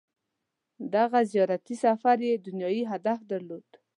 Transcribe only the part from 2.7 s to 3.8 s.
هدف درلود.